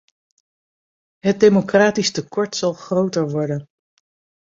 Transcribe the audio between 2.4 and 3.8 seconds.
zal groter worden.